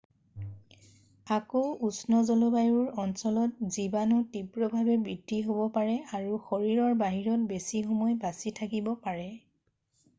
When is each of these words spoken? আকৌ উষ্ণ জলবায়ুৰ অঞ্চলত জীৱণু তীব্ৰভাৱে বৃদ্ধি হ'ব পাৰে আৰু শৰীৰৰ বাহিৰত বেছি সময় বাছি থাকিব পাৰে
আকৌ 1.33 1.59
উষ্ণ 1.89 2.21
জলবায়ুৰ 2.29 2.87
অঞ্চলত 3.03 3.67
জীৱণু 3.75 4.17
তীব্ৰভাৱে 4.31 4.95
বৃদ্ধি 5.07 5.41
হ'ব 5.49 5.63
পাৰে 5.75 5.97
আৰু 6.21 6.39
শৰীৰৰ 6.47 6.95
বাহিৰত 7.03 7.47
বেছি 7.53 7.83
সময় 7.91 8.17
বাছি 8.25 8.55
থাকিব 8.61 8.91
পাৰে 9.05 9.29